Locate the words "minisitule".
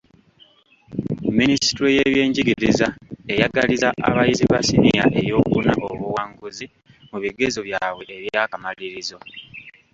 1.37-1.89